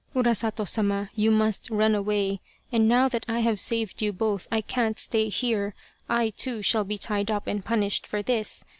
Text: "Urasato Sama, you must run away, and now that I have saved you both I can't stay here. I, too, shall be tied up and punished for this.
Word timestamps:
"Urasato 0.15 0.67
Sama, 0.67 1.11
you 1.13 1.29
must 1.29 1.69
run 1.69 1.93
away, 1.93 2.41
and 2.71 2.87
now 2.87 3.07
that 3.07 3.23
I 3.27 3.41
have 3.41 3.59
saved 3.59 4.01
you 4.01 4.11
both 4.11 4.47
I 4.51 4.61
can't 4.61 4.97
stay 4.97 5.29
here. 5.29 5.75
I, 6.09 6.29
too, 6.29 6.63
shall 6.63 6.83
be 6.85 6.97
tied 6.97 7.29
up 7.29 7.45
and 7.45 7.63
punished 7.63 8.07
for 8.07 8.23
this. 8.23 8.65